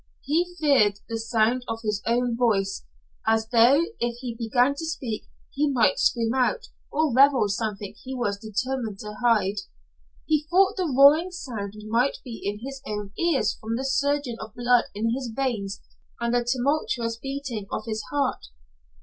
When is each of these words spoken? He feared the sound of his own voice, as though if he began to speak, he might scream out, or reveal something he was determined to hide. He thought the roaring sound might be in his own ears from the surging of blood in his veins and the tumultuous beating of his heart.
He 0.23 0.55
feared 0.59 0.99
the 1.07 1.19
sound 1.19 1.63
of 1.67 1.81
his 1.83 2.01
own 2.07 2.35
voice, 2.35 2.87
as 3.27 3.47
though 3.49 3.83
if 3.99 4.17
he 4.17 4.35
began 4.35 4.73
to 4.73 4.83
speak, 4.83 5.25
he 5.51 5.69
might 5.69 5.99
scream 5.99 6.33
out, 6.33 6.69
or 6.91 7.13
reveal 7.13 7.47
something 7.49 7.93
he 8.01 8.15
was 8.15 8.39
determined 8.39 8.97
to 9.01 9.17
hide. 9.23 9.57
He 10.25 10.47
thought 10.49 10.75
the 10.75 10.91
roaring 10.91 11.29
sound 11.29 11.75
might 11.87 12.17
be 12.23 12.41
in 12.43 12.61
his 12.65 12.81
own 12.87 13.11
ears 13.15 13.53
from 13.61 13.75
the 13.75 13.85
surging 13.85 14.37
of 14.39 14.55
blood 14.55 14.85
in 14.95 15.13
his 15.13 15.27
veins 15.31 15.79
and 16.19 16.33
the 16.33 16.43
tumultuous 16.51 17.17
beating 17.17 17.67
of 17.71 17.83
his 17.85 18.01
heart. 18.09 18.47